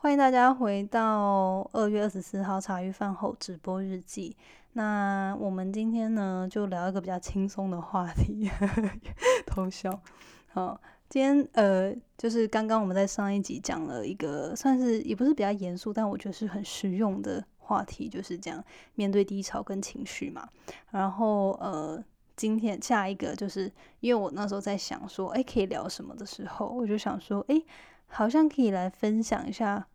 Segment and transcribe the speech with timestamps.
[0.00, 4.36] 欢迎大家回到二月二十四号茶余饭后直播日记。
[4.74, 8.48] 那我们今天呢，就聊一个比较轻松的话题，
[9.44, 10.00] 偷笑。
[10.52, 20.48] 好，今天呃，就是刚刚我们在上一集讲了一个，算是也不是比较严肃，但我觉得是很实用的话题，就是讲面对低潮跟情绪嘛。
[20.92, 22.00] 然后呃，
[22.36, 27.60] 今天下一个就是因为我那时候在想说，哎，可以聊什么的时候，我就想说，哎。
[28.08, 29.86] 好像可以来分享一下，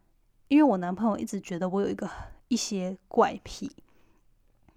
[0.48, 2.10] 因为我男朋友一直觉得我有一个
[2.48, 3.70] 一些怪癖，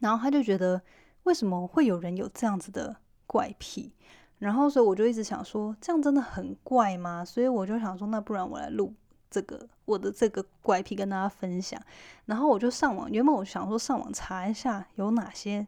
[0.00, 0.82] 然后他就觉得
[1.24, 2.96] 为什么会有人有这样子的
[3.26, 3.92] 怪癖，
[4.38, 7.24] 然后所以我就一直想说，这样真的很怪吗？
[7.24, 8.92] 所以我就想说，那不然我来录
[9.30, 11.80] 这个我的这个怪癖跟大家分享。
[12.24, 15.66] 然后我就上网，原本我想说上网查一下有哪些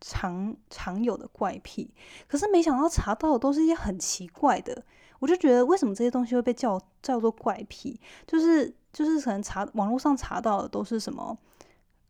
[0.00, 1.90] 常常有的怪癖，
[2.26, 4.84] 可是没想到查到的都是一些很奇怪的。
[5.18, 8.00] 我就觉得，为什么这些东西会被叫叫做怪癖？
[8.26, 11.36] 就是就是可能查网络上查到的都是什么，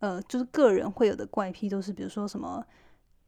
[0.01, 2.65] 呃，就是个人会有的怪癖，都是比如说什么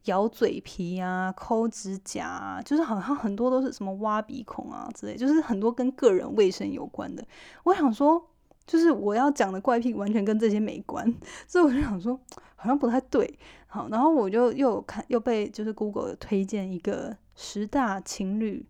[0.04, 7.26] 咬嘴皮啊、抠指甲啊，就是好像很多都是什么挖鼻孔啊之类，就是很多跟个人卫生有关的。
[7.64, 8.22] 我想说，
[8.66, 11.14] 就是我要讲的怪癖完全跟这些没关，
[11.48, 12.18] 所以我就想说，
[12.56, 13.38] 好像不太对。
[13.66, 18.66] 好，然后我就又看又被就是 Google 推荐一个十大情侣。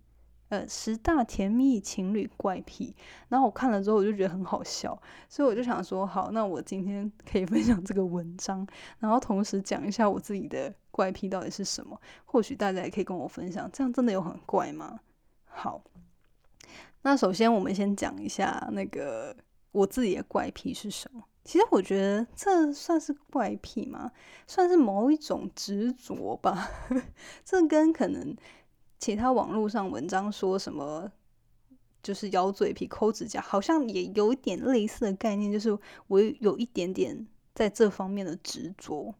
[0.50, 2.92] 呃，十大甜蜜情侣怪癖，
[3.28, 8.66] 然后我看了之后，我就觉得很好笑，所以我就想说，好，那我今天 可以分享这个文章，
[8.98, 14.98] 然后同时讲一下我自己的怪癖到底是什么，或许大家也可以跟我分享，这样真的有很怪吗？
[15.44, 15.80] 好，
[17.02, 19.36] 那首先我们先讲一下那个
[19.70, 21.22] 我自己的怪癖是什么。
[21.44, 24.10] 其实我觉得这算是怪癖吗？
[24.48, 26.68] 算是某一种执着吧，
[27.44, 28.36] 这跟可能。
[29.00, 31.10] 其他网络上文章说什么，
[32.02, 39.14] 就是咬嘴皮、抠指甲，好像也有一点类似的概念，就是我有一点点在这方面的执着。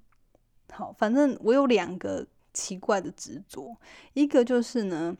[0.71, 3.75] 好，反正我有两个奇怪的执着，
[4.13, 5.17] 一个就是呢，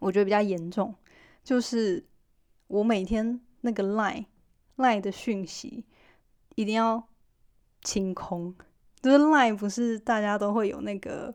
[0.00, 0.92] 我觉得比较严重，
[1.44, 2.04] 就是
[2.66, 4.26] 我每天那个 line
[4.76, 5.84] line 的讯息
[6.56, 7.06] 一定要
[7.82, 8.52] 清空，
[9.00, 11.32] 就是 line 不是大家都会有那个。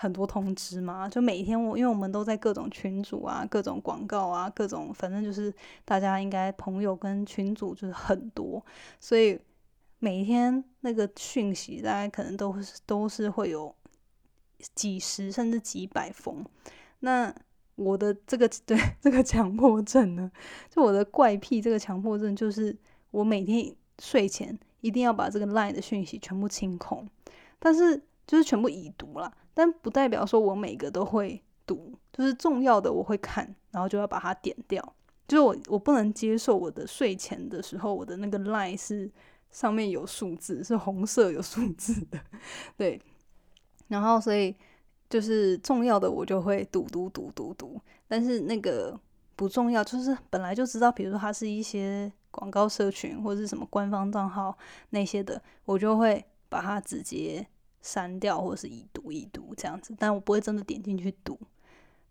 [0.00, 5.52] 很多通知嘛，就每天我因为我们都在各种群组啊、各种广告啊、各种反正就是
[5.84, 8.64] 大家应该朋友跟群组就是很多，
[9.00, 9.36] 所以
[9.98, 13.74] 每天那个讯息大概可能都是都是会有
[14.76, 16.44] 几十甚至几百封。
[17.00, 17.34] 那
[17.74, 20.30] 我的这个 对这个强迫症呢，
[20.70, 22.76] 就我的怪癖，这个强迫症就是
[23.10, 27.04] 我每天睡前一定要把这个 LINE 的讯息全部清空，
[27.58, 29.32] 但是就是全部已读了。
[29.58, 34.94] 但不代表说我每个都会读，就是重要的我会看，然后就要把它点掉。
[35.26, 39.10] 就是我我不能接受我的睡前的时候，我的那个 line 是
[39.50, 42.20] 上面有数字，是红色有数字的，
[42.78, 43.02] 对。
[43.88, 44.54] 然后所以
[45.10, 48.96] 就是重要的我就会读读读读读，但是那个
[49.34, 54.56] 不重要，就是本来就知道，比如说它是一些广告社群或者是什么官方账号
[54.90, 57.44] 那些的，我就会把它直接。
[57.80, 61.38] 删掉或者是已读已读这样子，但我不会真的点进去读。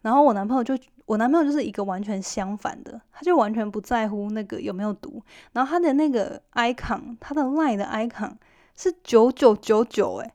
[0.01, 5.21] 然后我男朋友就，我男朋友就是一个完全相反的，他就完全不在乎那个有没有读。
[5.51, 8.33] 然后他的那个 icon，他的 line 的 icon
[8.75, 10.33] 是九九九九，哎，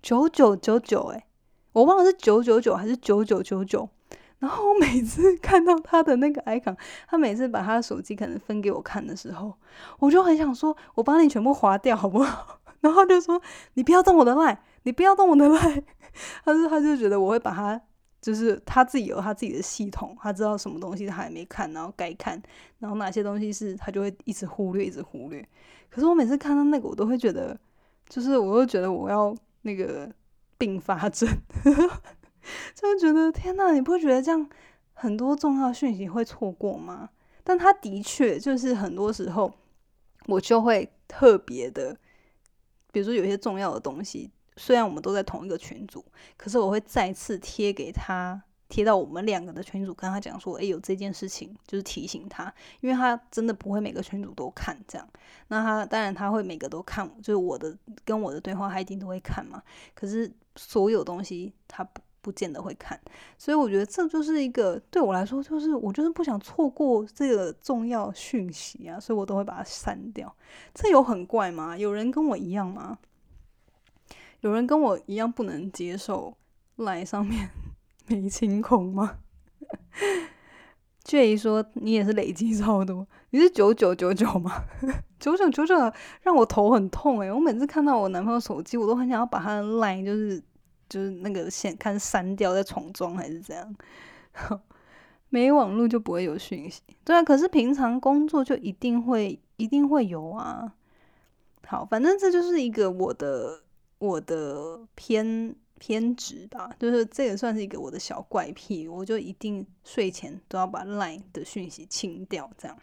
[0.00, 1.26] 九九九九，哎，
[1.72, 3.88] 我忘了是九九九还是九九九九。
[4.38, 6.76] 然后我每次看到他的那个 icon，
[7.08, 9.52] 他每次把他的手机可能分给我看的时候，
[9.98, 12.60] 我就很想说，我帮你全部划掉好不好？
[12.84, 13.40] 然后就说
[13.72, 15.82] 你不要动我的赖，你不要动我的赖。
[16.44, 17.80] 他说他就觉得我会把他，
[18.20, 22.40] 就是他自己有他自己的系统，他知道什么东西他还没看，然后该看，
[22.78, 25.42] 然后哪些东西是他就会一直忽略，一直忽略。
[25.88, 27.58] 可是我每次看到那个，我都会觉得，
[28.06, 30.12] 就是我会觉得我要那个
[30.58, 31.26] 并发症，
[32.76, 34.46] 就觉得天呐，你不会觉得这样
[34.92, 37.08] 很多重要讯息会错过吗？
[37.42, 39.52] 但他的确就是很多时候
[40.26, 41.96] 我就会特别的。
[42.94, 46.04] 比如说有些重要的东西，虽然我们都在同一个群组，
[46.36, 55.08] 可是我会再次贴给他，贴到我们两个的群组，跟他讲说，哎，有这件事情，就是提醒他，因为他真的不会每个群组都看这样。
[55.48, 59.60] 那他当然他会每个都看，就是我的跟我的对话，他一定都会看嘛。
[59.92, 62.98] 可是所有东西他不不见得会看，
[63.36, 70.34] 所以我觉得这就是一个对我来说，就是我就是不想错过这个重要讯息啊，所以我都会把它删掉。
[70.72, 71.76] 这有很怪吗？
[71.76, 72.96] 有人跟我一样吗？
[74.40, 76.34] 有人跟我一样不能接受
[76.76, 77.50] 赖上面
[78.08, 79.18] 没清空吗
[81.04, 84.64] ？J 说你也是累积超多，你是九九九九吗？
[85.20, 85.74] 九九九九
[86.22, 90.42] 让我头很痛诶、我每次看到我男朋友手机，我都很想要把他的赖就是
[90.88, 93.76] 就是那个线看删掉再重装还是怎样。
[95.30, 97.22] 没网络就不会有讯息，对啊。
[97.22, 100.72] 可是平常工作就一定会一定会有啊。
[101.66, 103.62] 好，反正这就是一个我的
[103.98, 112.78] 我的偏偏执吧，就是这也算是一个我的小怪癖，我就一定睡前都要把 LINE 的讯息清掉，这样。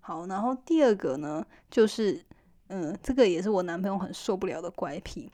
[0.00, 2.24] 好，然后第二个呢，就是
[2.68, 5.30] 嗯，这个也是我男朋友很受不了的怪癖，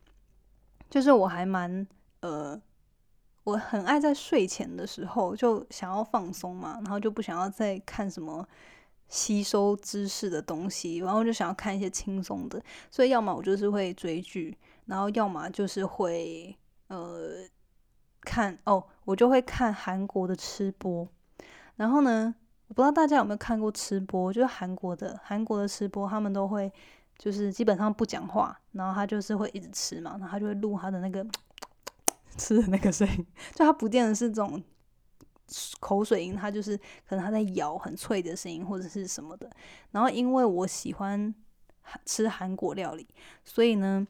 [0.92, 1.86] 就是我还蛮
[2.20, 2.60] 呃，
[3.44, 8.46] 我很爱在睡前的时候就想要放松嘛，然后就不想要再看什么。
[9.08, 14.56] 吸收知识的东西，然后就想要看一些轻松的，所以要么我就是会追剧，
[14.86, 16.56] 然后要么就是会
[16.86, 17.44] 呃
[18.22, 21.06] 看哦，我就会看韩国的吃播。
[21.76, 22.34] 然后呢，
[22.68, 26.72] 我不知道大家有没有看过吃播，就是韩国的韩国的吃播，他们都会
[27.22, 31.24] 就是基本上不讲话，然后他就是会一直吃嘛，然后他就会录他的那个
[32.36, 34.60] 吃的那个声音，就他不见得是这种。
[35.80, 36.74] 口水音，他就是
[37.06, 39.50] 可能他在咬很脆的声音或者是什么的。
[39.90, 41.34] 然后因为我喜欢
[42.06, 43.06] 吃韩国料理，
[43.44, 44.06] 所以呢，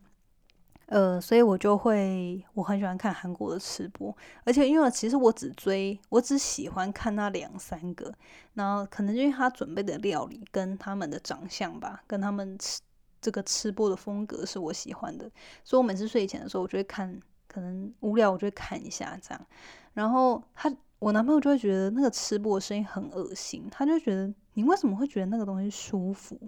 [0.87, 4.17] 呃，所以我就会我很喜欢看韩国的吃播。
[4.45, 8.15] 而且因为其实我只追，我只喜欢看那两三个。
[8.55, 12.81] 然后可能因为他准备的料理跟他们的长相吧，跟他们吃
[13.23, 15.31] 这个吃播的风格是我喜欢的，
[15.65, 17.19] 所以我每次睡前的时候，我就会看。
[17.47, 19.47] 可能无聊，我就会看一下这样。
[19.95, 20.71] 然后他。
[20.99, 26.39] 我男朋友就会觉得那个吃播的声音很恶心，他就觉得你为什么会觉得那个东西舒服？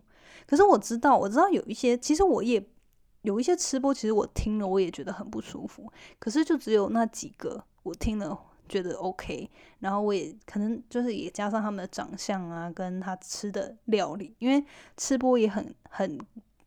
[0.47, 2.65] 可是我知道，我知道有一些，其实我也
[3.23, 5.93] 有一些吃播，其实我听了我也觉得很不舒服。
[6.21, 8.39] 可是就只有那几个我听了
[8.69, 9.51] 觉得 OK，
[9.81, 14.65] 然后我也可能就是也加上他们的长相啊，跟他吃的料理，因为
[14.97, 16.17] 吃播也很很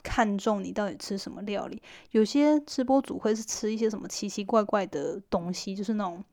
[0.07, 1.81] 看重你到底吃什么料理。
[2.11, 6.23] 有些吃播主会是吃一些什么奇奇怪怪的东西，就是那种。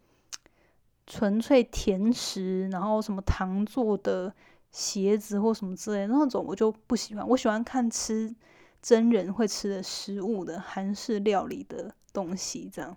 [1.06, 4.34] 纯粹甜食，然后什么糖做的
[4.72, 7.28] 鞋子或什么之类那种，我就不喜欢。
[7.28, 8.34] 我喜欢看吃
[8.80, 12.96] 真人会吃的食物的韩式料理的东西，这样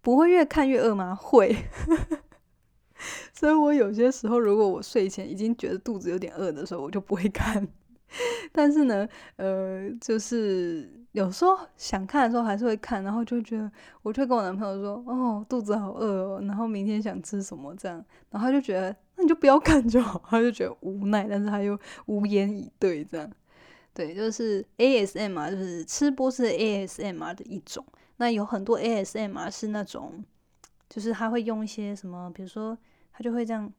[0.00, 1.14] 不会越看越饿吗？
[1.14, 1.54] 会。
[3.34, 7.68] 所以我有些时候，如果我睡前已经觉得肚子有点饿的时候，我就不会看。
[8.52, 13.70] 但是呢，呃，就是有时候想看的时候还是会看，然后就觉得，
[14.02, 16.06] 我就跟我男朋友说，哦，肚子好饿
[16.36, 23.30] 哦，然后明天想吃什么这样，然后他就觉得，那你就不要看就好，他就觉得无奈，但是他又无言以对这样，
[23.94, 27.84] 对，就是 ASM 啊，就是吃播是 ASM r 的一种，
[28.16, 30.24] 那有很多 ASM r 是那种，
[30.88, 32.76] 就是他会用一些什么，比如说
[33.12, 33.72] 他就会这样。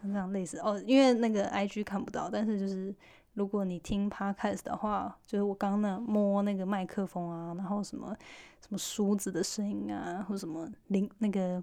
[0.00, 2.94] 像这样类似哦，因为那个 I G 看不到，但是就是
[3.34, 8.16] 如果你听 Podcast 的话，就是我刚刚那摸那个麦克风啊，然后什么
[8.60, 11.62] 什么梳子的声音啊，或什么铃那个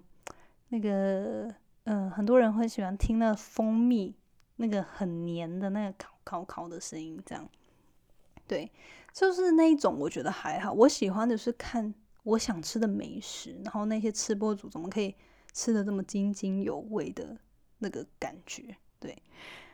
[0.68, 1.52] 那个
[1.84, 4.14] 嗯，很多人会喜欢听那蜂蜜
[4.56, 7.48] 那个很黏的那个烤烤烤的声音，这样
[8.46, 8.70] 对，
[9.12, 10.72] 就是那一种我觉得还好。
[10.72, 15.14] 我喜欢的是看我想吃的美食，然后那些吃播主怎么可以
[15.52, 17.36] 吃的这么津津有味的。
[17.78, 19.16] 那个感觉，对，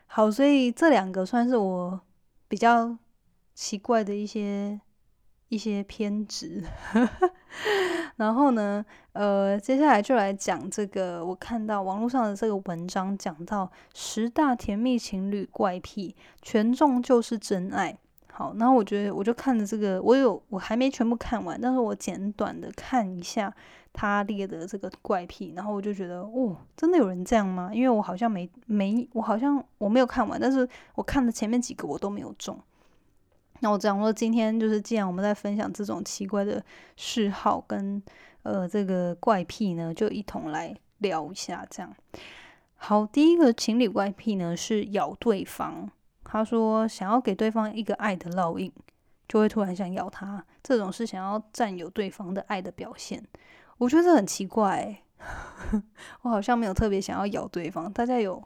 [0.06, 2.01] 好，所以这两个算是我
[2.49, 2.96] 比较
[3.55, 4.81] 奇怪的一些
[5.49, 6.63] 一些偏执。
[8.17, 17.96] 然后呢，呃，接下来就来讲这个，我看到网络上的这个文章讲到十大甜蜜情侣怪癖，权重就是真爱。
[18.32, 23.53] 好，然后我觉得我就看着这个，我有我还没全部看完，但是我简短的看一下。
[23.94, 27.70] 他列的这个怪癖，然后我就觉得，哦，真的有人这样吗？
[27.72, 32.58] 因为我好像没没，我好像我没有看完，但是我看的前面几个我都没有中。
[33.60, 36.63] 那我这样说，今天就是既然我们在分享这种奇怪的
[36.96, 38.03] 嗜好跟
[38.43, 41.65] 呃这个怪癖呢，就一同来聊一下。
[41.70, 41.94] 这样
[42.74, 45.89] 好，第一个情侣怪癖呢是咬对方。
[46.24, 48.70] 他说想要给对方一个爱的烙印，
[49.29, 53.24] 就会突然想咬他，这种是想要占有对方的爱的表现。
[53.78, 55.02] 我觉得这很奇怪，
[56.22, 57.93] 我好像没有特别想要咬对方。
[57.93, 58.43] 大家有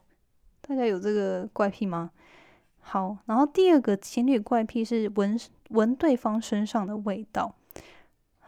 [0.61, 2.11] 大家有这个怪癖吗？
[2.80, 5.38] 好，然后第二个情侣怪癖是闻
[5.70, 7.54] 闻对方身上的味道。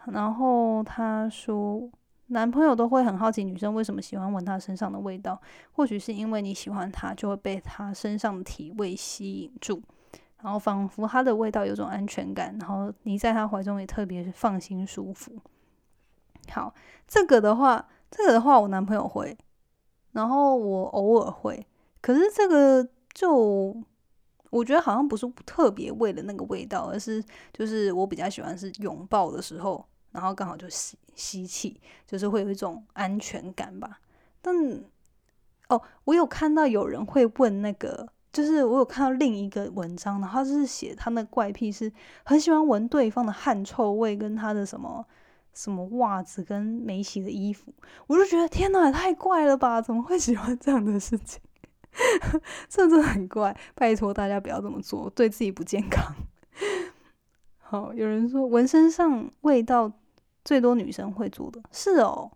[0.05, 1.87] 然后他说，
[2.27, 5.39] 男朋友都会很好奇女生为什么喜欢闻他身上的味道。
[5.73, 9.79] 或许是因为你喜欢他，就会被他身上的体味吸引住，
[10.41, 15.31] 然后仿佛他的味道有种安全感，然后你在他怀中也特别放心舒服。
[16.49, 16.73] 好，
[17.07, 19.37] 这个的话，这个的话，我男朋友会，
[20.11, 21.65] 然后我偶尔会，
[22.01, 23.75] 可是这个就
[24.49, 34.01] 我觉得好像不是特别为了那个味道，而是就是我比较喜欢是拥抱的时候，然后刚好就吸吸气，就是会有一种安全感吧。
[34.41, 34.53] 但
[35.69, 41.89] 哦，我有看到有人会问那个，就是我有看到另一个文章，然后就是写他那怪癖是
[42.25, 45.05] 很喜欢闻对方的汗臭味跟他的什么。
[45.53, 47.73] 什么袜子跟没洗的衣服，
[48.07, 49.81] 我就觉得天哪，太怪了吧？
[49.81, 51.41] 怎么会喜欢这样的事情？
[52.69, 56.15] 这真的很怪，拜托大家不要这么做，对自己不健康。
[57.59, 59.91] 好，有人说纹身上味道
[60.43, 62.31] 最多女生会做的，是哦？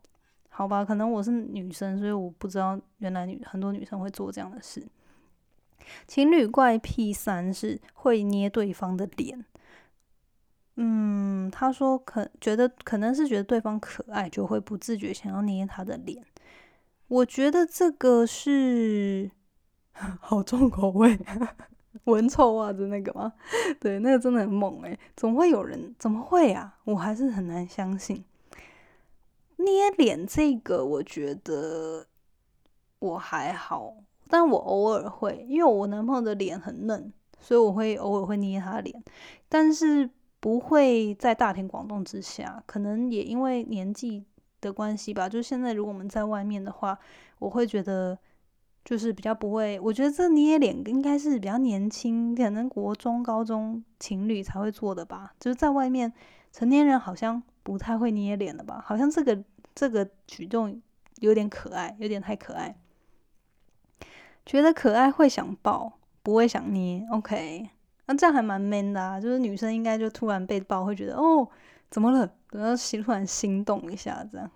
[0.50, 4.86] 好吧，可能我是女生，所以我不知道原来女很多女生会做这样的事。
[6.08, 9.46] 情侣怪癖三是会捏对方的脸。
[10.78, 16.22] 嗯，他说可觉得可能是觉得对方可爱，就会不自觉想要捏他的脸。
[17.08, 19.32] 我觉得这个是
[20.20, 21.18] 好重口味，
[22.04, 23.32] 闻臭袜子那个吗？
[23.80, 26.78] 对，那个真的很猛诶，总会有人怎么会啊？
[26.84, 28.26] 我还是很难相信
[29.56, 32.06] 捏脸这个，我觉得
[33.00, 33.96] 我还好，
[34.28, 39.02] 但我偶尔会，因为我男朋友的脸很嫩，所以我会偶尔会捏他脸，
[39.48, 40.10] 但是。
[40.46, 44.24] 不会在大庭广众之下，可能也因为年纪
[44.62, 45.28] 的关系吧。
[45.28, 47.00] 就现在，如果我们在外面的话，
[47.40, 48.16] 我会觉得
[48.84, 49.80] 就是比较不会。
[49.80, 55.34] 我觉得这捏脸应该是比较年轻，可能国中、高中情侣才会做的吧。
[55.40, 56.14] 就是在外面，
[56.52, 58.80] 成年人好像不太会捏脸的吧？
[58.86, 60.80] 好像这个这个举动
[61.22, 62.78] 有点可爱，有点太可爱。
[64.46, 67.04] 觉得可爱会想抱，不会想捏。
[67.10, 67.70] OK。
[68.08, 71.48] 那这样还蛮 man 的啊，就是女生应该就突然被抱，会觉得哦，
[71.90, 72.30] 怎么了？
[72.52, 74.50] 然后心突然心动一下，这样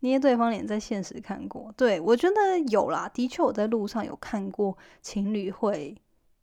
[0.00, 5.96] 捏对方脸，在现实看过，对我觉得有啦，的确我在路上有看过情侣会，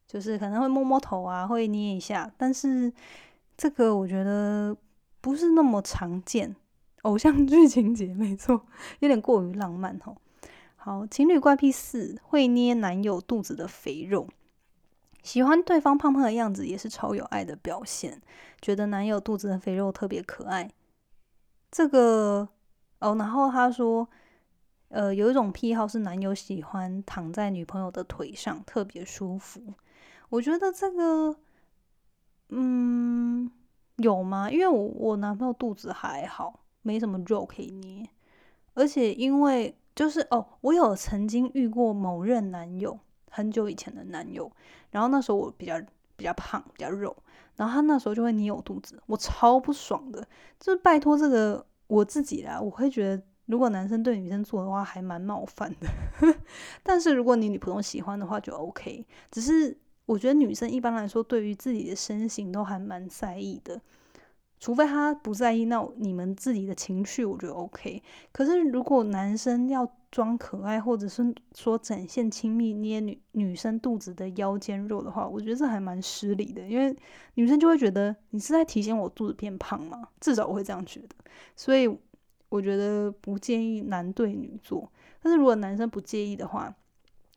[0.07, 2.91] 就是可能会摸摸头啊，会捏一下，但是
[3.57, 4.75] 这个我觉得
[5.21, 6.55] 不是那么常见，
[7.03, 8.65] 偶像剧情节没错，
[8.99, 10.15] 有点过于浪漫吼。
[10.77, 14.27] 好，情侣怪癖四，会捏男友肚子的肥肉。
[15.21, 18.21] 喜欢对方胖胖的样子也是超有爱的表现，
[18.61, 20.71] 觉得男友肚子的肥肉特别可爱。
[21.71, 22.47] 这个
[22.99, 24.07] 哦，然后他说，
[24.88, 29.61] 呃，有一种癖好是男友喜欢躺在女朋友的腿上，特别舒服。
[30.29, 31.35] 我觉得这个，
[32.49, 33.51] 嗯，
[33.97, 34.49] 有吗？
[34.49, 38.09] 因为我我男朋友肚子还好，没什么肉可以捏，
[38.73, 42.99] 而且因为就是哦，我有曾经遇过某任男友。
[43.29, 44.51] 很久以前的男友，
[44.91, 45.79] 然后那时候我比较
[46.15, 47.15] 比较胖，比较肉，
[47.55, 50.25] 然后他那时候就会捏我肚子，我超不爽的。
[50.59, 55.88] 就是拜托这个我自己啦，我会觉得如果男生对女生做的话，还蛮冒犯的。
[56.83, 59.05] 但是如果你女朋友喜欢的话，就 OK。
[59.31, 63.79] 只是我觉得女生一般来说对于自己的身形都还蛮在意的。
[64.59, 68.03] 除非他不在意，那你们自己的情绪我觉得 OK。
[68.33, 76.95] 可是如果男生要装可爱，或者是说展现亲密，捏女女生肚子的腰间肉的话，我觉得这还蛮失礼的，因为
[77.35, 80.07] 女生就会觉得你是在提醒我肚子变胖吗？
[80.19, 81.15] 至少我会这样觉得。
[81.55, 81.87] 所以
[82.49, 84.91] 我觉得不建议男对女做。
[85.21, 86.73] 但是如果男生不介意的话，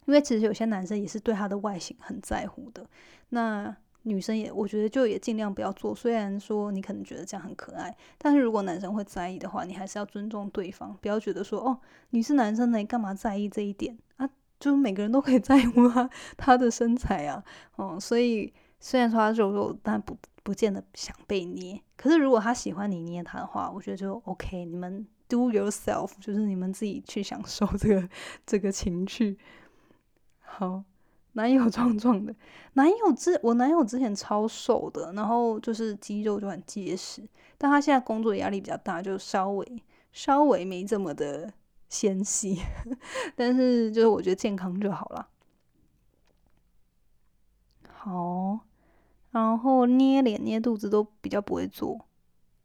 [0.06, 2.86] 因为其实有些男生也是对他的外形很在乎的，
[3.28, 3.76] 那。
[4.04, 5.94] 女生也，我觉得就也尽量不要做。
[5.94, 11.78] 虽然说你可能觉得这样很可爱，但是如果男生会在意的话，你还是要尊重对方，不要觉得说哦，
[12.10, 14.28] 你是男生，你干嘛在意这一点啊？
[14.58, 17.44] 就是每个人都可以在乎他 他的身材啊，
[17.76, 21.80] 哦，所以虽然说他肉肉，但不不见得想被捏。
[21.96, 24.64] 可是如果他喜欢你捏他的话，我觉得就 OK。
[24.64, 28.08] 你们 do yourself，就是你们自己去享受这个
[28.44, 29.38] 这个情趣。
[30.40, 30.84] 好。
[31.34, 32.34] 男友壮壮的，
[32.74, 37.22] 男友之我男友之前超瘦的，然后就是肌肉就很结实，
[37.56, 41.52] 但他现在工作压力比较大，就稍微稍微没这么的
[41.88, 42.60] 纤细，
[43.34, 45.28] 但是就是我觉得健康就好了。
[47.94, 48.60] 好，
[49.30, 52.06] 然后捏脸捏肚子都比较不会做，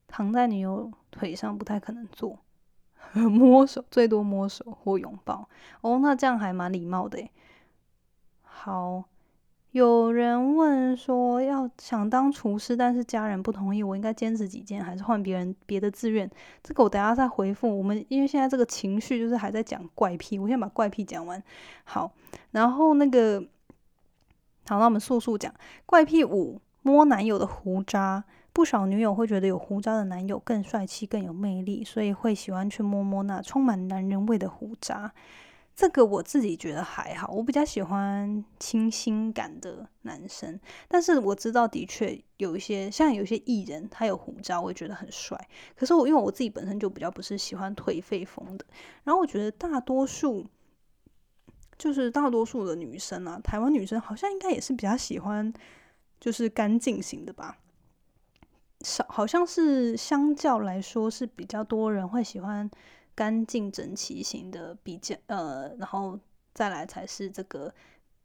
[0.07, 2.39] 躺在女友腿上不太可能做，
[3.13, 5.47] 摸手最多摸手或拥抱，
[5.79, 7.31] 哦，那这样还蛮礼貌的诶。
[8.59, 9.03] 好，
[9.71, 16.29] 有人问说要想当厨师，但是家人不同意，我应该坚持己见，还是换别人别的志愿？
[16.63, 17.77] 这个我等下再回复。
[17.77, 21.41] 我们因为现在这个情绪就是还在讲怪癖，我先把怪癖讲完。
[21.83, 22.11] 好，
[22.51, 23.39] 然后那个，
[24.67, 25.53] 好，那我们速速讲
[25.85, 28.23] 怪癖五：摸男友的胡渣。
[28.51, 35.13] 不少女友会觉得有胡渣的男友更帅气、更有魅力，所以会喜欢去摸摸那充满男人味的胡渣。
[35.77, 40.59] 这个我自己觉得还好，我比较喜欢清新感的男生。
[40.87, 45.39] 但是我知道，的确有一些像有些艺人，他有胡渣，我也觉得很帅。
[45.75, 48.65] 可是我因为我自己本身就比较不是喜欢颓废风的，
[49.03, 50.47] 然后我觉得大多数
[51.77, 55.53] 就是大多数的女生啊，台湾女生好像应该也是比较喜欢
[56.19, 57.59] 就是干净型的吧。
[58.81, 62.67] 少好像是相较来说是比较多人会喜欢。
[63.17, 66.19] 干净整齐型的比较，呃，然后
[66.53, 67.73] 再来才是这个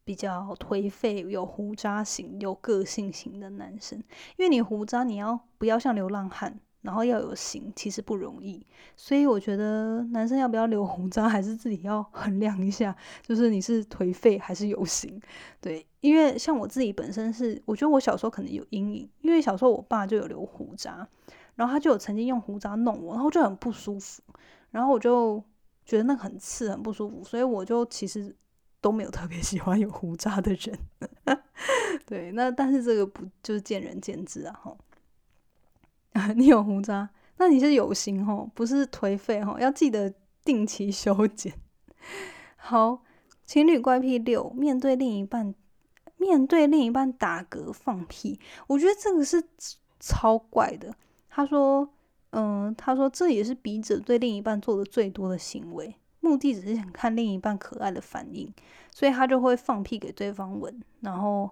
[0.05, 3.99] 比较颓废、有胡渣型、有个性型的男生。
[4.37, 8.67] 因为你胡渣，你要不要像流浪汉，然后要有型，其实不容易。
[8.95, 15.19] 所以我觉得男生要不要留胡渣，还是自己要衡量一下，就是你是颓废还是有型。
[15.59, 21.09] 对，因为像我自己本身是，我觉得我小时候可能有阴影，因为小时候我爸就有留胡渣，
[21.55, 24.23] 然后他就有曾经用胡渣弄我，然后就很不舒服。
[24.73, 25.41] 然后我就
[25.85, 28.35] 觉得那很刺，很不舒服，所以我就其实
[28.81, 30.79] 都没有特别 喜欢有胡渣的人。
[32.07, 34.61] 对，那但是这个不就是见仁见智啊？
[36.15, 40.13] 哈， 你有胡渣，那你是有型哦，不是颓废哦，要记得
[40.43, 41.53] 定期修剪。
[42.57, 43.03] 好，
[43.45, 45.55] 情侣怪癖六，面对另一半，
[46.17, 49.45] 面对另一半打嗝放屁，我觉得这个是
[50.01, 50.95] 超怪的。
[51.29, 51.93] 他说。
[52.33, 58.51] 嗯，他说这也是笔者对另一半做的最多的行为，目的只是想看另一半可爱的反应，
[58.91, 60.83] 所以他就会放屁给对方闻。
[61.01, 61.51] 然后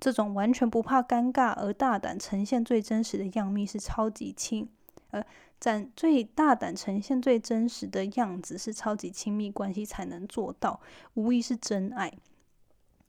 [0.00, 4.68] 这种完全不怕尴尬而大胆呈现最真实的样貌是超级亲，
[5.12, 5.24] 呃，
[5.60, 10.80] 展最大胆呈现最真实的样子是超级亲密关系才能做到，
[11.14, 12.12] 无疑是真爱。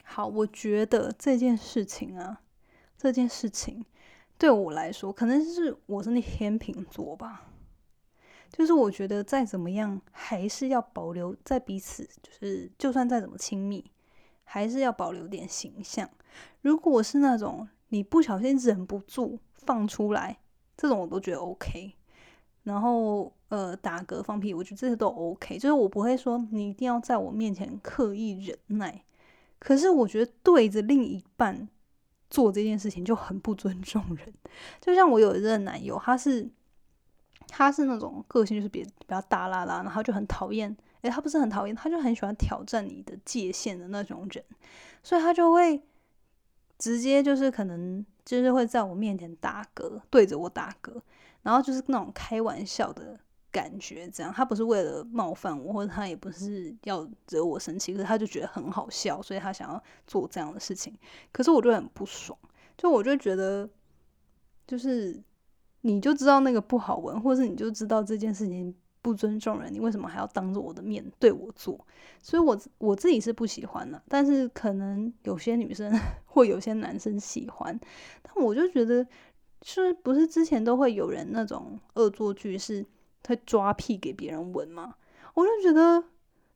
[0.03, 2.41] 好，我觉得这件事情啊，
[2.95, 3.83] 这件事情。
[4.37, 7.49] 对我来说，可能是我是那天秤座吧，
[8.51, 13.89] 就是我觉得再怎么样，还是要保留在彼此，就是就算再怎么亲密，
[14.43, 16.09] 还是要保留点形象。
[16.61, 20.39] 如果是那种你不小心忍不住放出来，
[20.75, 21.93] 这种我都觉得 OK。
[22.63, 29.03] 然后呃，打嗝放屁，我觉得这些都 OK，就是我不会说你一定要在我面前刻意忍耐。
[29.59, 31.69] 可是我觉得对着另一半。
[32.33, 34.33] 做这件事情就很不尊重人，
[34.81, 36.49] 就像我有一任男友，他是
[37.47, 44.43] 他是那种个性就是比比较大啦啦，然后就很讨厌，诶，他不是很讨厌，他就很喜欢挑战你的界限的那种人，
[45.03, 45.79] 所以他就会
[46.79, 50.99] 直接就是可能就是会在我面前打嗝，对着我打嗝，
[51.43, 53.19] 然后就是那种开玩笑的。
[53.53, 60.91] 感觉这样，他不是为了冒犯我，或者他也不是要惹我生气，可是他就觉得很好笑，所以他想要做这样的事情。
[61.31, 62.37] 可是我就很不爽，
[62.75, 63.69] 就我就觉得，
[64.65, 65.21] 就是
[65.81, 71.79] 你就知道那个不好闻，或者是你就知道这件事情不尊重人，你为什么还要当着我的面对我做？
[72.23, 75.93] 所以，我我自己是不喜欢的，但是可能有些女生
[76.25, 77.79] 或有些男生喜欢，
[78.23, 79.05] 但我就觉得，
[79.61, 82.83] 是不是之前都会有人那种恶作剧是？
[83.23, 84.95] 他抓屁给别人闻吗？
[85.33, 86.03] 我就觉得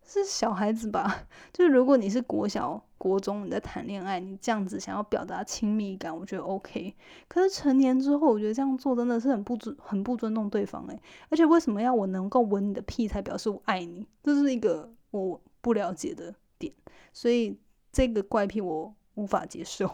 [0.05, 1.25] 是小孩子吧。
[1.51, 6.93] 就是如果你是国小、国中你在谈恋爱，你这样子想要表达亲密感，我觉得 OK。
[7.27, 11.01] 可是成年之后，我觉得这样做真的是很不尊、很不尊重对方诶。
[11.29, 14.05] 而且为什么要我能够闻你的屁才表示我爱你？
[14.21, 16.73] 这是一个我不了解的点，
[17.13, 17.57] 所以
[17.91, 19.89] 这个怪癖我无法接受。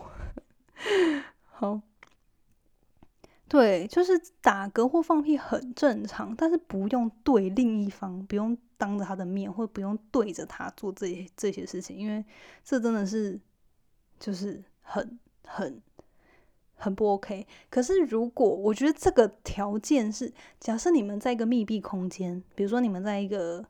[1.49, 1.81] 好。
[3.53, 12.25] 对，就是打嗝或放屁很正常，但是不用对另一方，不用当着他的面，或不用对着他做这些这些事情，因为
[12.63, 13.39] 这真的是
[14.19, 15.79] 就是很很
[16.73, 17.45] 很不 OK。
[17.69, 23.63] 可是如果我觉得这个条件是，假设你们在一个密闭空间，比如说你们在一个，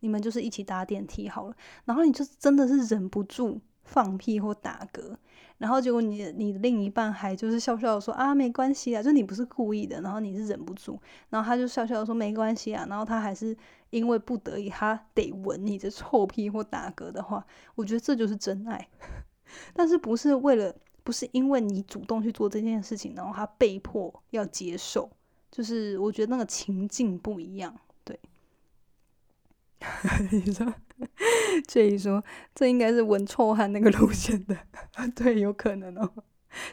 [0.00, 5.18] 你们就是一起搭电梯好了，然后你就真的是忍不住放屁或打嗝。
[5.58, 10.98] 然后结果你你的另一半还就是笑笑说啊没关系啊，就你不是故意的，然后你是忍不住，
[11.30, 13.56] 然后他就笑笑说没关系啊，然后他还是
[13.90, 17.44] 因为不得已他得闻你的臭屁或打嗝的话，
[17.74, 18.88] 我觉得这就是真爱，
[19.74, 25.10] 但是不是为了不是因为你主动去做这件事情，然后他被迫要接受，
[25.50, 27.74] 就是我觉得那个情境不一样，
[30.30, 30.74] 你说，
[31.66, 32.22] 这一说，
[32.54, 34.56] 这应该是闻臭汗那个路线的，
[35.14, 36.10] 对，有可能哦，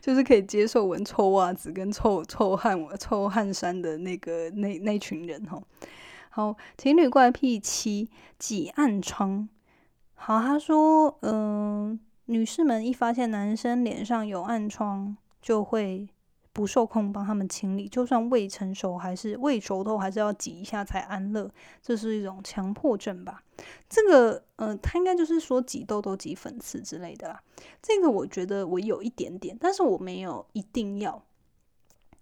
[0.01, 5.61] 就是可以接受闻臭袜子跟臭臭汗臭汗衫的那个那那群人哦。
[6.29, 9.47] 好，情侣怪癖七挤暗疮。
[10.15, 16.09] 好，他说，嗯，女士们一发现男生脸上有暗疮，就会
[16.55, 23.43] 不受控帮他们清理，就算未成熟还是未熟透，还是要挤一下才安乐，这是一种强迫症吧？
[23.89, 27.43] 这个，呃，他应该就是说挤痘痘、挤粉刺之类的啦。
[27.81, 31.21] 这个我觉得我有一点点，但是我没有一定要。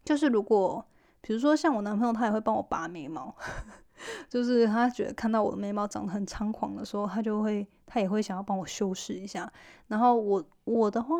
[0.04, 0.84] 就是如果，
[1.22, 3.36] 比如说像我男朋友，他也会帮我拔眉毛，
[4.28, 9.54] 就是他觉得看到我的眉毛长得很猖狂的时候，他就会，他也会想要帮我修饰一下。
[9.89, 11.15] 然后我我的话，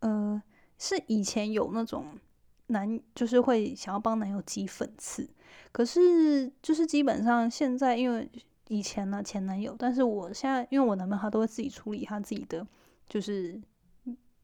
[0.00, 0.42] 呃，
[0.76, 2.18] 是以前有那种
[2.66, 5.28] 男，就是会想要帮男友挤粉刺，
[5.72, 8.28] 可是就是基本上现在因为
[8.68, 12.66] 以前呢前男友，但是我现在因为我男朋友他都会自己处理他自己的，
[13.08, 13.60] 就是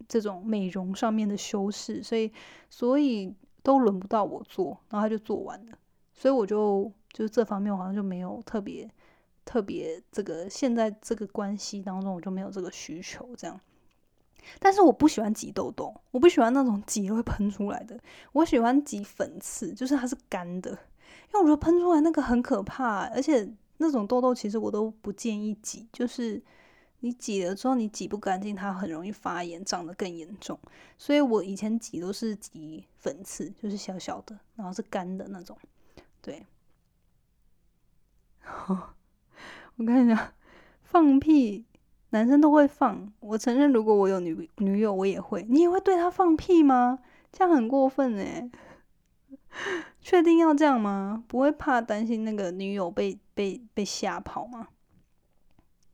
[0.08, 2.32] 这种美容上面的修饰，所以
[2.68, 3.34] 所以。
[3.62, 5.78] 都轮不到我做，然后他就做完了，
[6.14, 8.90] 所以我就就是这方面我好像就没有特别
[9.44, 13.60] 特别这个现在这个关系当中我就没有这个需求这样。
[14.58, 17.98] 但是我不喜欢挤痘痘，我不喜欢那种挤会喷出来的，
[18.32, 23.48] 我喜欢挤粉刺，就是它是干的，因为我觉得喷出来那个很可怕，而且
[23.78, 26.42] 那种痘痘其实我都不建议挤，就是。
[27.02, 30.60] 你挤了之后，你挤不干净，它很容易发炎，长得更严重。
[30.98, 35.56] 所以我以前挤都是挤粉刺，就是小小的，然后是干的那种。
[36.20, 36.44] 对，
[38.68, 38.92] 我
[39.78, 40.34] 跟你讲，
[40.82, 41.64] 放屁，
[42.10, 43.12] 男生都会放。
[43.20, 45.44] 我承认，如果我有女女友，我也会。
[45.48, 47.00] 你也会对他放屁吗？
[47.32, 48.50] 这样很过分哎！
[50.00, 51.24] 确定要这样吗？
[51.26, 54.68] 不会怕担心那个女友被被被吓跑吗？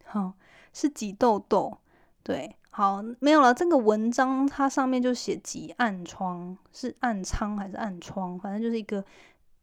[0.05, 0.35] 好。
[0.79, 1.79] 是挤痘痘，
[2.23, 3.55] 对，好，没有了。
[3.55, 8.39] 这个文章它上面就写挤暗疮，是暗疮还是暗疮？
[8.39, 9.03] 反正就是一个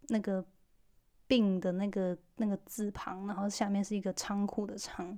[0.08, 0.44] 那个
[1.28, 5.16] 病的那个那个字旁，然后下面是一个仓库的仓。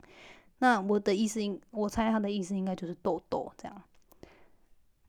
[0.60, 3.82] 那我的意思，应我猜他的意思应该就是痘痘这样。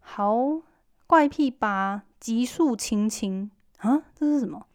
[0.00, 0.60] 好，
[1.06, 4.66] 怪癖八，急速亲亲啊，这是什么？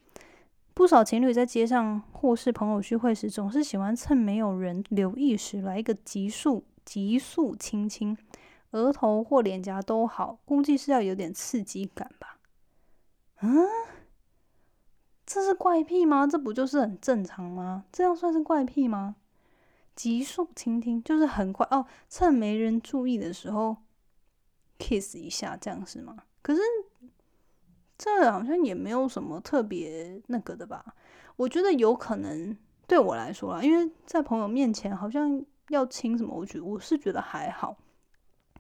[0.74, 8.18] 不少情侣在街上或是朋友聚会时，总是喜欢趁没有人留意时来一个急速急速亲亲，
[8.72, 12.38] 额头或脸颊都好，估计是要有点刺激感吧。
[13.42, 13.68] 嗯，
[15.26, 16.26] 这是怪癖吗？
[16.26, 17.84] 这不就是很正常吗？
[17.92, 19.18] 这样算是怪癖吗？
[20.02, 23.78] 急速倾听就是很快哦，趁没人注意的时候
[24.80, 26.16] kiss 一下，这样是吗？
[26.42, 26.62] 可是。
[28.04, 30.84] 这好像也没有什么特别那个的吧？
[31.36, 37.78] 我觉得有可能对我来说啦，因为在朋友面前好像要亲什么，我觉我是觉得还好，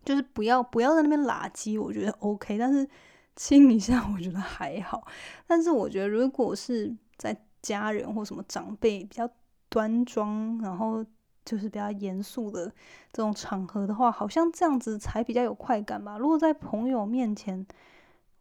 [0.05, 2.55] 就是不要不要在那边垃圾，我觉得 OK。
[2.59, 2.87] 但是
[3.35, 5.07] 亲一下，我觉得还好。
[5.47, 9.27] 但是我觉得如果是在家人或什么长辈比较
[9.69, 11.03] 端庄，然后
[11.43, 12.67] 就是比较严肃的
[13.11, 16.17] 这种场合的话，好像这样子才比较有快感吧。
[16.17, 17.65] 如果在朋友面前，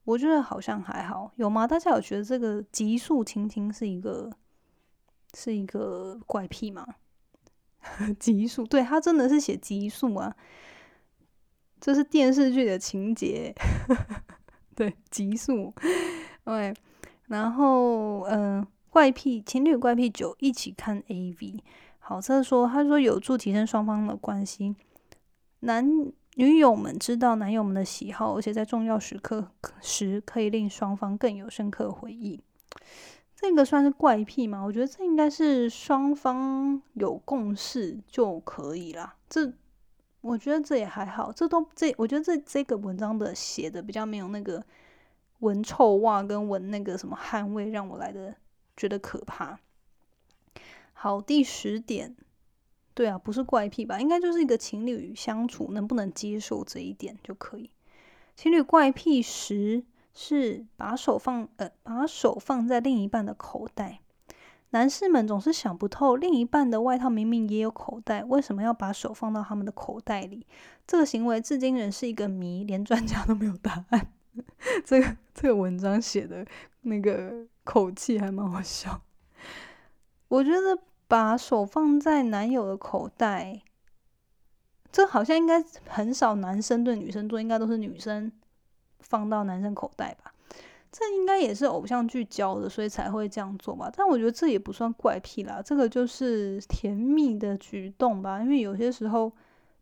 [0.05, 1.67] 我觉得好像还好，有吗？
[1.67, 4.31] 大家有觉得这个急速倾听是一个
[5.35, 6.87] 是一个怪癖吗？
[8.19, 10.37] 急速，对他真的是写急速啊，
[11.81, 13.55] 这是电视剧的情节。
[14.77, 15.73] 对，急速。
[16.45, 16.75] 对，
[17.29, 21.63] 然后嗯，怪癖情侣怪癖九，一起看 A V。
[22.11, 24.75] 好，这说他说有助提升双方的关系，
[25.61, 26.13] 男。
[26.37, 32.41] 女友们知道男友们的喜好，而且在重要时刻时可以令双方更有深刻回忆。
[33.35, 34.63] 这个算是怪癖吗？
[34.65, 39.17] 我觉得这应该是双方有共识就可以啦。
[39.29, 39.53] 这
[40.21, 44.65] 我觉得这也还好，这都这我觉得这这个文章的写的比较没有那个
[45.41, 48.35] 闻臭袜跟闻那个什么汗味让我来的
[48.77, 49.59] 觉得可怕。
[51.03, 52.15] 好，第十点。
[52.93, 53.99] 对啊，不是怪癖吧？
[53.99, 57.71] 应该就是一个情侣相处能不能接受这一点就可以。
[58.37, 59.83] 情侣怪癖十
[60.13, 64.01] 是把手放呃把手放在另一半的口袋。
[64.73, 70.47] 男士们总是想不透，另一半的外套明明也有口袋，为什么要把手放到他们的口袋里？
[70.87, 74.13] 这个行为至今仍是一个谜，连专家都没有答案。
[74.85, 76.47] 这个这个文章写的
[76.83, 79.01] 那个口气还蛮好笑，
[80.29, 80.79] 我觉得。
[81.11, 83.63] 把手放在男友的口袋，
[84.93, 88.31] 这好像应该很少男生对女生做，应该都是女生
[89.01, 90.33] 放到男生口袋吧？
[90.93, 93.91] 这应该也是偶像剧教的，所以才会这样做吧？
[93.93, 98.41] 但我觉得这也不算怪癖啦，这个就是甜蜜的举动吧？
[98.41, 99.33] 因为有些时候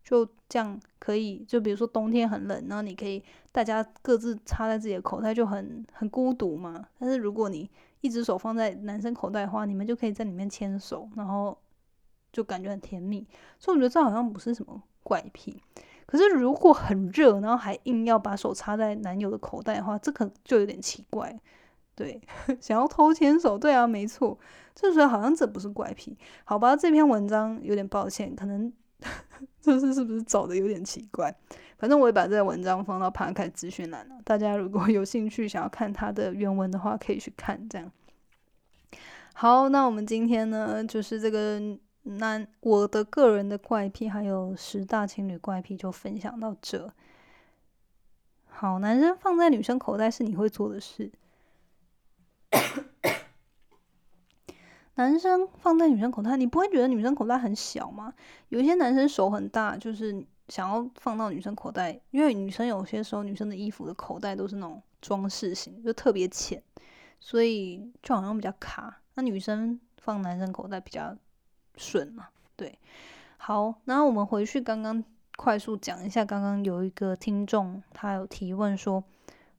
[0.02, 6.86] 就这样可以，就比如说冬天很冷，然后你可以大家各自插在自己的口袋，就很很孤独嘛。
[6.98, 11.56] 但是如果你一只手放在男生口袋的话，你们就可以在里面牵手，然后
[12.32, 13.26] 就感觉很甜蜜。
[13.58, 15.62] 所以我觉得这好像不是什么怪癖。
[16.06, 21.38] 可是如果很热，然后还硬要把手插在男友的口袋的话，这可就有点奇怪。
[21.94, 22.20] 对，
[22.60, 24.38] 想要偷牵手，对啊，没错。
[24.74, 26.76] 这时候好像这不是怪癖，好吧？
[26.76, 28.72] 这篇文章有点抱歉，可能
[29.60, 31.34] 这是是不是找的有点奇怪？
[31.78, 37.68] 反正我也把这个文章放到盘开资讯栏了，大家如果有兴趣想要看它的原文的话，可以去看。
[37.68, 37.90] 这样。
[39.32, 41.60] 好，那我们今天呢，就是这个
[42.02, 46.92] 男我的个人的怪癖，还有十大情侣怪癖，就分享到这。
[48.46, 51.12] 好，男生放在女生口袋是你会做的事。
[54.96, 58.12] 男生放在女生口袋，你不会觉得女生口袋很小吗？
[58.48, 66.62] 有些男生手很大，就是想要放到女生口袋，因为女生有些时候女生的衣服的口袋都是那种装饰型，就特别浅，
[67.20, 69.00] 所以就好像比较卡。
[69.14, 71.16] 那女生放男生口袋比较
[71.76, 72.28] 顺嘛？
[72.56, 72.78] 对。
[73.36, 75.02] 好，那我们回去刚刚
[75.36, 79.04] 快速讲一下，刚刚有一个听众他有提问说。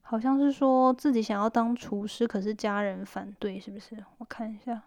[0.01, 3.95] 好像是说自己想要当厨师，可是家人反对，是不是？
[4.17, 4.81] 我看一下，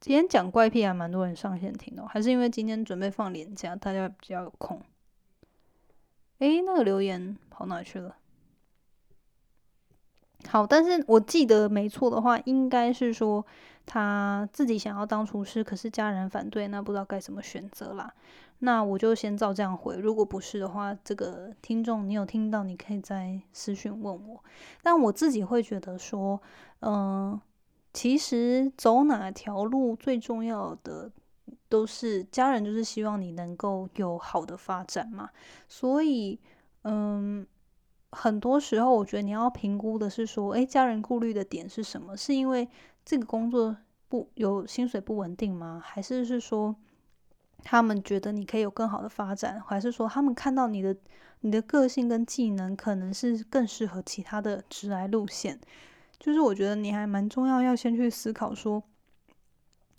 [0.00, 4.80] 今天讲怪癖还蛮多人上线听的，还是因为今天准备放年假，大家比较有空。
[6.38, 8.16] 诶，那个留言跑哪去了？
[10.48, 13.44] 好，但是我记得没错的话，应该是说
[13.84, 18.14] 他自己想要当厨师，可是家人反对，那不知道该怎么选择啦。
[18.60, 24.42] 那我就先照这样回，如果不是的话，这个听众你有听到，你可以在私讯问我。
[24.82, 26.40] 但我自己会觉得说，
[26.80, 27.38] 嗯，
[27.92, 31.10] 其实走哪条路最重要的
[31.68, 35.30] 都是家人，就是希望你能够有好的发展嘛。
[35.68, 36.38] 所以，
[36.82, 37.46] 嗯，
[38.12, 42.16] 很多时候我觉得你要评估的是说，诶，家人顾虑的点是什么？
[42.16, 42.68] 是因为
[43.04, 43.76] 这个工作
[44.08, 45.80] 不有薪水不稳定吗？
[45.84, 46.76] 还是是说？
[47.62, 50.96] 他们觉得你可以有更好的发展，还是说他们看到你的
[51.40, 55.60] 你的个性跟技能可能是更适合其他的直来路线？
[56.20, 58.84] 就是我觉得你还蛮重要，要先去思考说。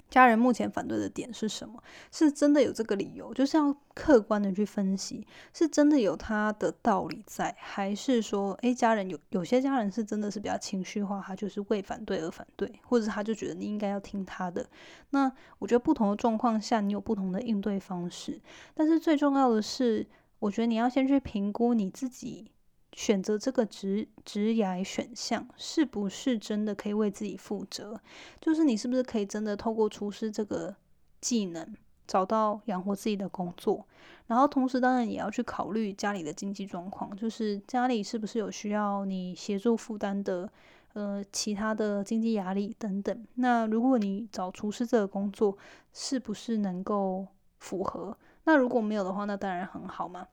[0.09, 1.81] 家人目前反对的点是什么？
[2.11, 14.69] 是真的有这个理由，就是要客观的去分析，是真的有他的道理在，还是说，诶，家人有有些家人是真的是比较情绪化，他就是为反对而反对，或者他就觉得你应该要听他的。
[15.11, 18.41] 那我觉得不同的状况下，你有不同的应对方式，
[18.73, 20.05] 但是最重要的是，
[20.39, 22.51] 我觉得你要先去评估你自己。
[22.93, 27.99] 选择这个职职涯选项是不是真的可以为自己负责？
[28.39, 30.75] 就是你是不是可以真的透过厨师这个
[31.21, 31.75] 技能
[32.05, 33.87] 找到养活自己的工作？
[34.27, 40.49] 然后同时当然也要去考虑家里的经济状况，就是家里是不是有需要你协助负担的
[40.93, 43.25] 呃其他的经济压力等等。
[43.35, 45.57] 那如果你找厨师这个工作
[45.93, 47.27] 是不是能够
[47.59, 48.17] 符合？
[48.43, 50.27] 那如果没有的话，那当然很好嘛。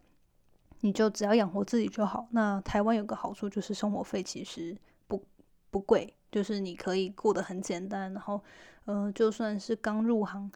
[0.81, 2.29] 你就只要养活自己就好。
[2.31, 5.23] 那台湾有个好处就是生活费其实不
[5.71, 8.12] 不贵，就是你可以过得很简单。
[8.12, 8.43] 然后，
[8.85, 10.51] 呃，就算是刚入行，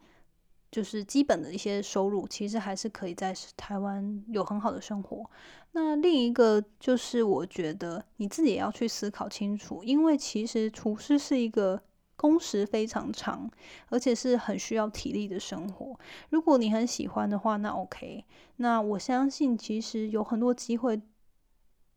[0.71, 5.31] 就是基本的一些收入，其实还是可以在台湾有很好的生活。
[5.73, 11.83] 那另一个就是我觉得你自己也要去思考清楚，因为其实厨师是一个。
[12.23, 13.51] 工时非常长，
[13.89, 15.99] 而且是很需要体力的生活。
[16.31, 18.25] 如果你很喜欢的话，那 OK。
[18.59, 21.03] 那我相信其实有很多机会，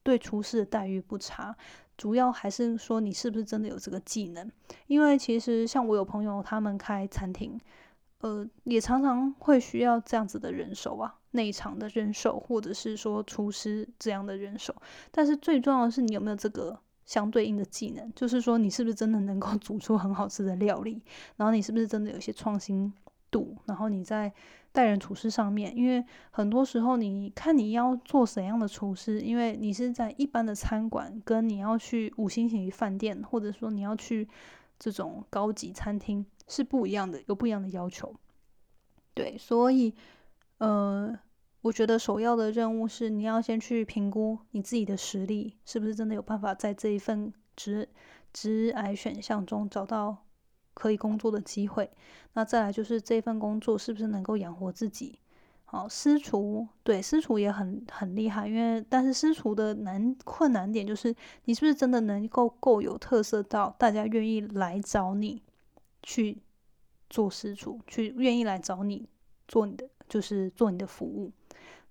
[0.01, 1.55] 对厨师的待遇不差。
[1.95, 4.51] 主要还是说你是不是真的有这个技能。
[4.87, 7.61] 因为其实像我有朋友，他们开餐厅，
[8.21, 14.75] 呃，也常常会需要这样子的人手啊，内场的人手，或者是说厨师这样的人手。
[15.11, 16.79] 但是最重要的是，你有没有这个？
[17.05, 21.01] 相对应的技能，就是说你是不是真的能够 煮出很好吃的料理，
[21.37, 22.91] 然后你是不是真的有一些创新
[23.29, 24.33] 度，然后你在
[24.71, 34.27] 待人处事上面，因为很多时候你看你要做怎样的厨师，因为你是在一般的餐馆，跟你要去五星级饭店，或者说你要去
[34.79, 38.13] 这种高级餐厅是不一样的，有不一样的要求。
[39.13, 39.93] 对，所以
[40.57, 41.17] 呃。
[41.65, 47.89] 我觉得首要的任务是，你要先去评估你自己的实力，是不是真的有办法在这一份职
[48.31, 50.15] 职癌选项中找到
[50.75, 51.89] 可以工作的机会。
[52.33, 55.17] 那再来就是这份工作是不是能够养活自己？
[55.63, 65.41] 好，私厨对私厨也很很厉害，因为但是私厨的难困难点就是你是不是真的能够够有特色到大家愿意来找你
[66.03, 66.43] 去
[67.09, 69.09] 做私厨，去愿意来找你
[69.47, 71.31] 做你的就是做你的服务。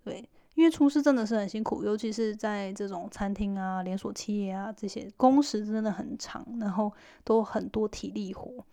[0.04, 6.92] 对，因为厨师真的是很辛苦，尤其是在这种餐厅啊、连锁企业啊，这些工时真的很长，然后
[7.24, 8.64] 都很多体力活。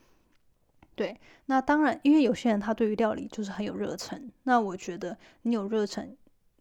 [0.94, 6.15] 对，那当然，因为有些人他对于料理就是很有热忱，那我觉得你有热忱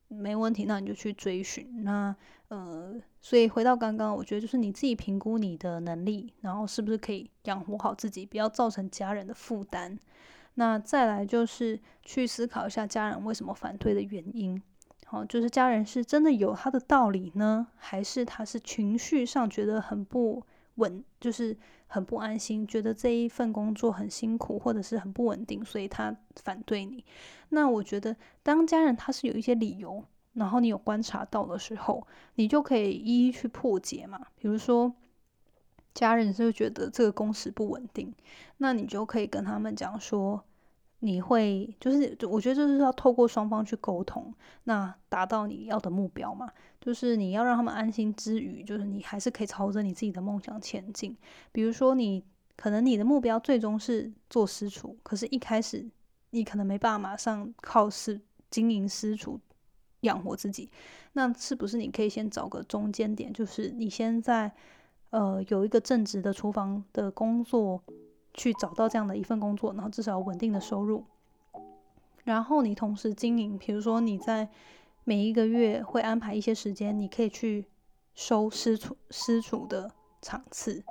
[0.06, 1.82] 没问题，那你就去追寻。
[1.82, 2.14] 那
[2.48, 9.98] 呃，所以回到刚刚，我觉得就是你自己评估你的能力，然后是不是可以养活好自己，不要造成家人的负担。
[10.54, 14.60] 那再来就是去思考一下家人为什么反对的原因。
[15.06, 20.42] 好，就是家人是真的有他的道理呢，还是他是情绪上觉得很不
[20.76, 21.56] 稳，就是
[21.88, 27.04] 很不安心，觉得这一份工作很辛苦，或者是很不稳定，所以他反对你。
[27.48, 34.20] 那我觉得，当家人他是有一些理由，然后你有观察到的时候，你就可以一一去破解嘛。
[34.36, 34.94] 比如说，
[35.94, 38.14] 家人是觉得这个工时不稳定，
[38.58, 40.44] 那你就可以跟他们讲说。
[41.02, 46.52] 你会就是，我觉得就是要透过双方去沟通，那达到你要的目标嘛。
[46.78, 51.16] 就是你要让他们安心之余，就是你还是可以朝着你自己的梦想前进。
[51.52, 52.22] 比如说，你
[52.54, 55.88] 可能你的目标最终是做私厨，可是一开始
[56.32, 59.40] 你可能没办法马上靠私经营私厨
[60.00, 60.70] 养活自己，
[61.14, 64.52] 那是不是你可以先找个中间点，就是你先在
[65.10, 67.82] 呃有一个正职的厨房的工作。
[68.32, 71.04] 去找到这样的一份工作，然后至少稳定的收入。
[72.22, 74.48] 然后你同时经营，比如说你在
[75.02, 77.66] 每一个月会安排一些时间，你可以去
[78.14, 79.90] 收私厨私厨的
[80.22, 80.84] 场次，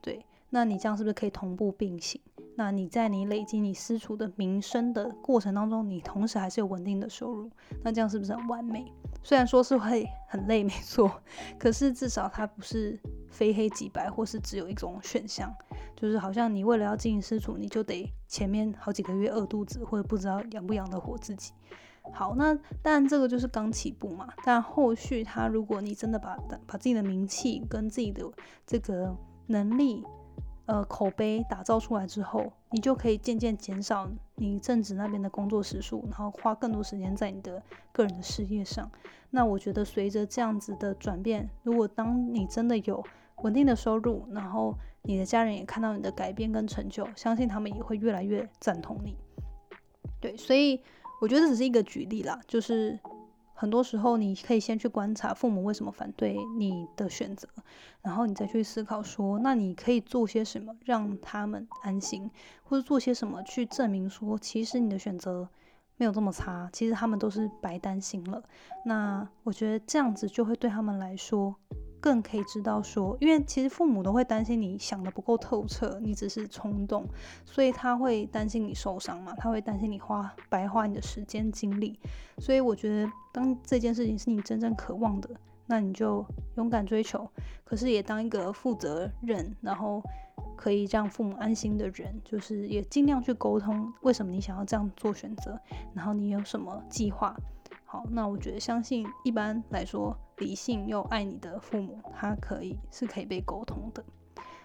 [0.00, 2.18] 对，那你这样是不是可以同步并行？
[2.60, 7.50] 那你在你累积你私厨的名声的过程当中，你同时还是有稳定的收入，
[7.82, 8.92] 那这样是不是很完美？
[9.22, 11.10] 虽然说是会很累，没错，
[11.58, 15.50] 可是至少它不是非黑即白，或是只有一种选项，
[15.96, 21.54] 就是好像你为了要经营私厨，你就得前面好几个月饿肚子，或者不知道养不养得活自己。
[22.12, 28.30] 好，那当然这个就是刚起步嘛，但后续他如果你真的把把自己的名气跟自己的
[28.66, 30.04] 这个能力。
[30.70, 38.88] 呃，口碑打造出来之后，你就可以渐渐减少你正职那边的工作时数，然后花更多时间在你的个人的事业上。
[39.30, 43.04] 那我觉得随着这样子的转变，如果当你真的有
[43.42, 49.16] 稳定的收入，然后你的家人也看到你的改变跟成就，相信他们也会越来越赞同你。
[50.20, 50.80] 对，所以
[51.20, 52.96] 我觉得只是一个举例啦，就是。
[53.60, 57.46] 很多时候，你可以先去观察父母为什么反对你的选择，
[58.00, 62.30] 然后你再去思考说，那你可以做些什么让他们安心，
[62.62, 65.46] 或者做些什么去证明说，其实你的选择
[65.98, 68.42] 没有这么差，其实他们都是白担心了。
[68.86, 71.54] 那我觉得这样子就会对他们来说。
[72.00, 77.04] 更可以知道说，因为其实父母都会担心你想的不够透彻，你只是冲动，
[77.44, 81.98] 所以他会担心你受伤嘛，他会担心你花白花你的时间精力。
[82.38, 85.28] 所以我觉得，当这件事情是你真正渴望的，
[85.66, 86.24] 那你就
[86.56, 87.28] 勇敢追求。
[87.64, 90.02] 可是也当一个负责任，然后
[90.56, 95.60] 可以让父母安心的人，就是也尽量去沟通为什么你想要这样做选择，
[95.94, 97.36] 然后你有什么计划。
[97.92, 104.04] 好，那我觉得相信一般来说，理性又爱你的父母，他可以是可以被沟通的。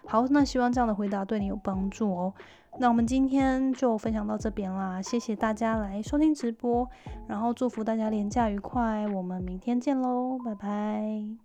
[0.06, 2.32] 好，那希望这样的回答对你有帮助哦。
[2.78, 6.88] 那我们今天就分享到这边啦，谢谢大家来收听直播，
[7.28, 11.45] 然后祝福大家廉假愉快，我们明天见喽，拜拜。